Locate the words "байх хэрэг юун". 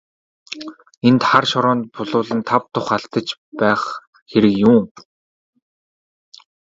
3.59-4.85